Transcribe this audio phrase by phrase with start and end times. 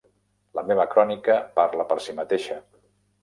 [0.59, 2.57] La meva crònica parla per si mateixa.